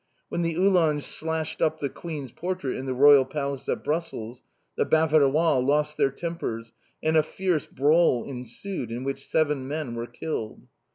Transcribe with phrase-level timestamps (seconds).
[0.29, 4.41] When the Uhlans slashed up the Queen's portrait in the Royal Palace at Brussels
[4.75, 10.07] the "Baverois" lost their tempers, and a fierce brawl ensued, in which seven men were
[10.07, 10.63] killed.